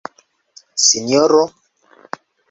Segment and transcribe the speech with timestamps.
[0.85, 1.43] Sinjoro?